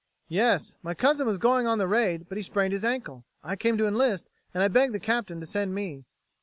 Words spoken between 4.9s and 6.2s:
the Captain to send me."